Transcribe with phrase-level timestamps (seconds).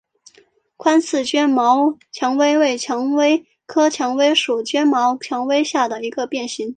[0.77, 6.69] 宽刺绢毛蔷薇为蔷薇科蔷薇属绢毛蔷薇下的一个变型。